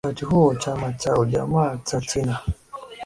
Wakati 0.07 0.25
huo 0.25 0.55
Chama 0.55 0.93
cha 0.93 1.13
ujamaa 1.17 1.77
cha 1.77 2.01
China 2.01 2.39